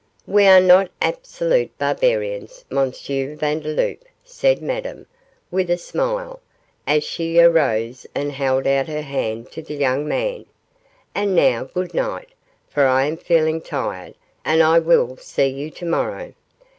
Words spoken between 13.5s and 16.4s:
tired, and I will see you to morrow.